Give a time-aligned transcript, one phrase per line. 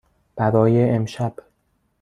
[0.35, 1.33] برای امشب.